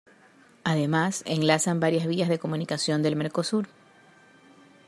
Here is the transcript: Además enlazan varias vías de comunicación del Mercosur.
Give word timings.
Además 0.63 1.21
enlazan 1.27 1.79
varias 1.79 2.07
vías 2.07 2.27
de 2.27 2.39
comunicación 2.39 3.03
del 3.03 3.15
Mercosur. 3.15 3.67